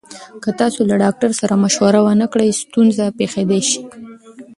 که 0.43 0.49
تاسو 0.59 0.79
له 0.89 0.95
ډاکټر 1.03 1.31
سره 1.39 1.53
مشوره 1.63 1.99
ونکړئ، 2.03 2.49
ستونزه 2.61 3.05
پېښېدای 3.19 3.61
شي. 3.69 3.81